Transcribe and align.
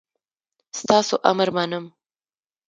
ستاسو 0.79 1.15
امر 1.29 1.47
منم 1.57 1.85